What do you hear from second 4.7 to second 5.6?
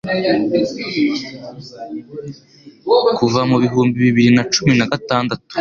naga tandatu